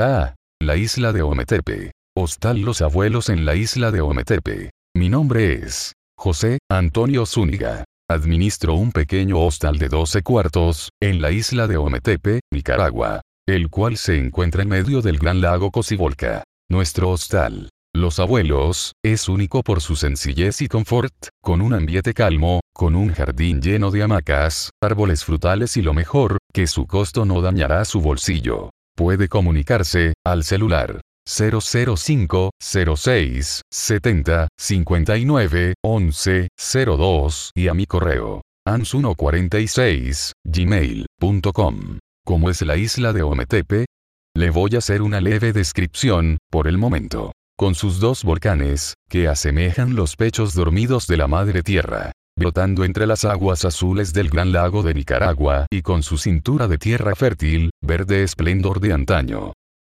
La 0.00 0.76
isla 0.78 1.12
de 1.12 1.20
Ometepe. 1.20 1.90
Hostal 2.16 2.62
Los 2.62 2.80
Abuelos 2.80 3.28
en 3.28 3.44
la 3.44 3.54
isla 3.54 3.90
de 3.90 4.00
Ometepe. 4.00 4.70
Mi 4.96 5.10
nombre 5.10 5.52
es 5.52 5.92
José 6.16 6.58
Antonio 6.70 7.26
Zúñiga. 7.26 7.84
Administro 8.08 8.76
un 8.76 8.92
pequeño 8.92 9.38
hostal 9.38 9.76
de 9.76 9.88
12 9.88 10.22
cuartos, 10.22 10.88
en 11.02 11.20
la 11.20 11.32
isla 11.32 11.66
de 11.66 11.76
Ometepe, 11.76 12.40
Nicaragua, 12.50 13.20
el 13.46 13.68
cual 13.68 13.98
se 13.98 14.16
encuentra 14.16 14.62
en 14.62 14.70
medio 14.70 15.02
del 15.02 15.18
gran 15.18 15.42
lago 15.42 15.70
Cocibolca. 15.70 16.44
Nuestro 16.70 17.10
hostal, 17.10 17.68
Los 17.94 18.20
Abuelos, 18.20 18.92
es 19.04 19.28
único 19.28 19.62
por 19.62 19.82
su 19.82 19.96
sencillez 19.96 20.62
y 20.62 20.68
confort, 20.68 21.28
con 21.42 21.60
un 21.60 21.74
ambiente 21.74 22.14
calmo, 22.14 22.60
con 22.72 22.96
un 22.96 23.12
jardín 23.12 23.60
lleno 23.60 23.90
de 23.90 24.02
hamacas, 24.02 24.70
árboles 24.82 25.26
frutales 25.26 25.76
y 25.76 25.82
lo 25.82 25.92
mejor, 25.92 26.38
que 26.54 26.66
su 26.68 26.86
costo 26.86 27.26
no 27.26 27.42
dañará 27.42 27.84
su 27.84 28.00
bolsillo. 28.00 28.70
Puede 29.00 29.28
comunicarse, 29.28 30.12
al 30.26 30.44
celular 30.44 31.00
005 31.26 32.50
06 32.60 33.62
70 33.72 34.48
59 34.58 35.74
11 35.82 36.48
02 36.84 37.52
y 37.54 37.68
a 37.68 37.72
mi 37.72 37.86
correo 37.86 38.42
ans146 38.68 40.32
gmail.com. 40.44 41.98
¿Cómo 42.26 42.50
es 42.50 42.60
la 42.60 42.76
isla 42.76 43.14
de 43.14 43.22
Ometepe? 43.22 43.86
Le 44.36 44.50
voy 44.50 44.74
a 44.74 44.78
hacer 44.78 45.00
una 45.00 45.22
leve 45.22 45.54
descripción, 45.54 46.36
por 46.50 46.68
el 46.68 46.76
momento. 46.76 47.32
Con 47.56 47.74
sus 47.74 48.00
dos 48.00 48.22
volcanes, 48.22 48.96
que 49.08 49.28
asemejan 49.28 49.96
los 49.96 50.16
pechos 50.16 50.52
dormidos 50.52 51.06
de 51.06 51.16
la 51.16 51.26
madre 51.26 51.62
tierra, 51.62 52.12
brotando 52.40 52.84
entre 52.84 53.06
las 53.06 53.26
aguas 53.26 53.66
azules 53.66 54.14
del 54.14 54.30
gran 54.30 54.50
lago 54.50 54.82
de 54.82 54.94
Nicaragua 54.94 55.66
y 55.70 55.82
con 55.82 56.02
su 56.02 56.16
cintura 56.16 56.68
de 56.68 56.78
tierra 56.78 57.14
fértil, 57.14 57.70
verde 57.82 58.22
esplendor 58.22 58.80
de 58.80 58.94
antaño. 58.94 59.52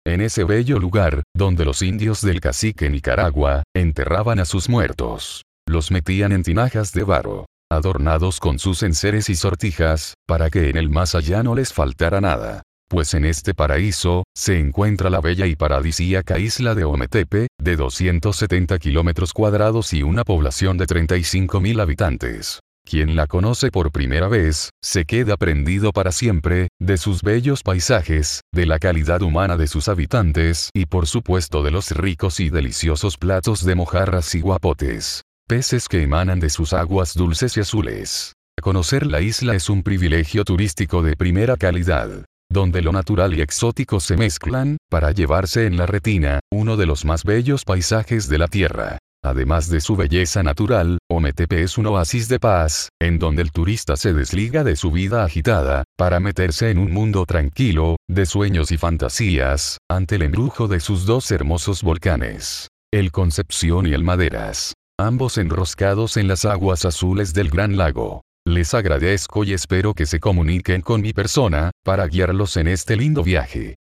En 0.05 0.19
ese 0.19 0.43
bello 0.43 0.77
lugar, 0.77 1.23
donde 1.33 1.63
los 1.63 1.81
indios 1.81 2.21
del 2.21 2.41
cacique 2.41 2.89
Nicaragua, 2.89 3.63
enterraban 3.73 4.39
a 4.39 4.45
sus 4.45 4.67
muertos. 4.67 5.43
Los 5.65 5.89
metían 5.89 6.33
en 6.33 6.43
tinajas 6.43 6.91
de 6.91 7.03
barro, 7.03 7.45
adornados 7.71 8.41
con 8.41 8.59
sus 8.59 8.83
enseres 8.83 9.29
y 9.29 9.35
sortijas, 9.35 10.15
para 10.27 10.49
que 10.49 10.69
en 10.69 10.75
el 10.75 10.89
más 10.89 11.15
allá 11.15 11.43
no 11.43 11.55
les 11.55 11.71
faltara 11.71 12.19
nada. 12.19 12.61
Pues 12.93 13.15
en 13.15 13.25
este 13.25 13.55
paraíso, 13.55 14.23
se 14.35 14.59
encuentra 14.59 15.09
la 15.09 15.19
bella 15.19 15.47
y 15.47 15.55
paradisíaca 15.55 16.37
isla 16.37 16.75
de 16.75 16.83
Ometepe, 16.83 17.47
de 17.59 17.75
270 17.75 18.77
kilómetros 18.77 19.33
cuadrados 19.33 19.93
y 19.93 20.03
una 20.03 20.23
población 20.23 20.77
de 20.77 20.85
35.000 20.85 21.81
habitantes. 21.81 22.59
Quien 22.87 23.15
la 23.15 23.25
conoce 23.25 23.71
por 23.71 23.91
primera 23.91 24.27
vez, 24.27 24.69
se 24.79 25.05
queda 25.05 25.37
prendido 25.37 25.91
para 25.91 26.11
siempre, 26.11 26.67
de 26.79 26.97
sus 26.97 27.23
bellos 27.23 27.63
paisajes, 27.63 28.41
de 28.53 28.67
la 28.67 28.77
calidad 28.77 29.23
humana 29.23 29.57
de 29.57 29.65
sus 29.65 29.87
habitantes 29.87 30.69
y 30.71 30.85
por 30.85 31.07
supuesto 31.07 31.63
de 31.63 31.71
los 31.71 31.89
ricos 31.89 32.39
y 32.39 32.51
deliciosos 32.51 33.17
platos 33.17 33.65
de 33.65 33.73
mojarras 33.73 34.35
y 34.35 34.41
guapotes. 34.41 35.23
Peces 35.47 35.87
que 35.87 36.03
emanan 36.03 36.39
de 36.39 36.51
sus 36.51 36.73
aguas 36.73 37.15
dulces 37.15 37.57
y 37.57 37.61
azules. 37.61 38.33
Conocer 38.61 39.07
la 39.07 39.21
isla 39.21 39.55
es 39.55 39.67
un 39.67 39.81
privilegio 39.81 40.43
turístico 40.43 41.01
de 41.01 41.15
primera 41.15 41.57
calidad 41.57 42.23
donde 42.53 42.81
lo 42.81 42.91
natural 42.91 43.33
y 43.33 43.41
exótico 43.41 43.99
se 43.99 44.15
mezclan, 44.15 44.77
para 44.89 45.11
llevarse 45.11 45.65
en 45.65 45.75
la 45.75 45.85
retina, 45.85 46.39
uno 46.51 46.77
de 46.77 46.85
los 46.85 47.03
más 47.03 47.25
bellos 47.25 47.65
paisajes 47.65 48.29
de 48.29 48.37
la 48.37 48.47
Tierra. 48.47 48.99
Además 49.25 49.69
de 49.69 49.79
su 49.79 49.95
belleza 49.95 50.43
natural, 50.43 50.97
Ometepe 51.09 51.63
es 51.63 51.77
un 51.77 51.87
oasis 51.87 52.27
de 52.27 52.39
paz, 52.39 52.89
en 53.01 53.19
donde 53.19 53.41
el 53.41 53.51
turista 53.51 53.95
se 53.95 54.13
desliga 54.13 54.65
de 54.65 54.75
su 54.75 54.91
vida 54.91 55.23
agitada, 55.23 55.85
para 55.97 56.19
meterse 56.19 56.69
en 56.69 56.77
un 56.77 56.91
mundo 56.91 57.25
tranquilo, 57.25 57.95
de 58.09 58.25
sueños 58.25 58.71
y 58.71 58.77
fantasías, 58.77 59.77
ante 59.89 60.15
el 60.15 60.23
embrujo 60.23 60.67
de 60.67 60.81
sus 60.81 61.05
dos 61.05 61.31
hermosos 61.31 61.83
volcanes. 61.83 62.67
El 62.93 63.11
Concepción 63.11 63.87
y 63.87 63.93
el 63.93 64.03
Maderas. 64.03 64.73
Ambos 64.99 65.37
enroscados 65.37 66.17
en 66.17 66.27
las 66.27 66.45
aguas 66.45 66.85
azules 66.85 67.33
del 67.33 67.49
Gran 67.49 67.77
Lago. 67.77 68.22
Les 68.45 68.73
agradezco 68.73 69.45
y 69.45 69.53
espero 69.53 69.93
que 69.93 70.05
se 70.05 70.19
comuniquen 70.19 70.81
con 70.81 71.01
mi 71.01 71.13
persona, 71.13 71.71
para 71.81 72.05
guiarlos 72.07 72.57
en 72.57 72.67
este 72.67 72.97
lindo 72.97 73.23
viaje. 73.23 73.75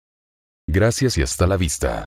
Gracias 0.67 1.17
y 1.17 1.23
hasta 1.23 1.47
la 1.47 1.57
vista. 1.57 2.05